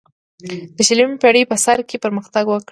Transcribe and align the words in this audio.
د 0.75 0.77
شلمې 0.87 1.17
پیړۍ 1.23 1.43
په 1.49 1.55
سر 1.65 1.77
کې 1.89 2.01
پرمختګ 2.05 2.45
وکړ. 2.49 2.69